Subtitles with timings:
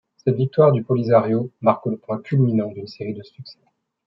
[0.17, 3.59] Cette victoire du Polisario marque le point culminant d'une série de succès.